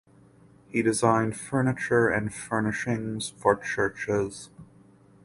[0.69, 4.49] He designed furniture and furnishings for churches.